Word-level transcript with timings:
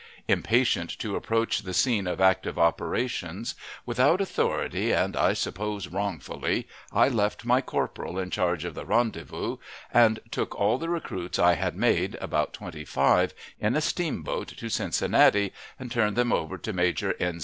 Impatient 0.27 0.89
to 0.97 1.15
approach 1.15 1.59
the 1.61 1.75
scene 1.75 2.07
of 2.07 2.19
active 2.19 2.57
operations, 2.57 3.53
without 3.85 4.19
authority 4.19 4.91
(and 4.91 5.15
I 5.15 5.33
suppose 5.33 5.89
wrongfully), 5.89 6.67
I 6.91 7.07
left 7.07 7.45
my 7.45 7.61
corporal 7.61 8.17
in 8.17 8.31
charge 8.31 8.65
of 8.65 8.73
the 8.73 8.83
rendezvous, 8.83 9.57
and 9.93 10.19
took 10.31 10.55
all 10.55 10.79
the 10.79 10.89
recruits 10.89 11.37
I 11.37 11.53
had 11.53 11.75
made, 11.77 12.15
about 12.19 12.51
twenty 12.51 12.83
five, 12.83 13.35
in 13.59 13.75
a 13.75 13.79
steamboat 13.81 14.47
to 14.57 14.69
Cincinnati, 14.69 15.53
and 15.77 15.91
turned 15.91 16.15
them 16.15 16.33
over 16.33 16.57
to 16.57 16.73
Major 16.73 17.13
N. 17.19 17.39